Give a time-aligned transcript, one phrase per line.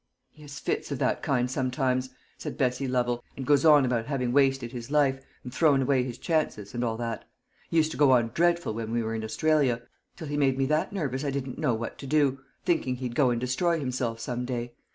[0.31, 4.31] "He has fits of that kind sometimes," said Bessie Lovel, "and goes on about having
[4.31, 7.23] wasted his life, and thrown away his chances, and all that.
[7.69, 9.83] He used to go on dreadful when we were in Australia,
[10.17, 13.29] till he made me that nervous I didn't know what to do, thinking he'd go
[13.29, 14.73] and destroy himself some day.